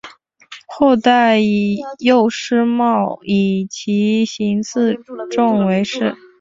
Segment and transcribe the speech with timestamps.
[0.65, 4.95] 后代以右师戊以其行次
[5.29, 6.15] 仲为氏。